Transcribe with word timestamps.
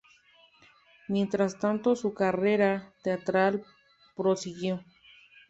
Mientras 1.09 1.59
tanto 1.59 1.95
su 1.95 2.15
carrera 2.15 2.91
teatral 3.03 3.63
prosiguió. 4.15 4.83